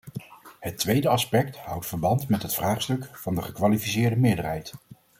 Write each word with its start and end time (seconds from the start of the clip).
Het 0.59 0.77
tweede 0.77 1.07
aspect 1.09 1.57
houdt 1.57 1.85
verband 1.85 2.27
met 2.29 2.41
het 2.41 2.53
vraagstuk 2.53 3.09
van 3.17 3.35
de 3.35 3.41
gekwalificeerde 3.41 4.15
meerderheid. 4.15 4.73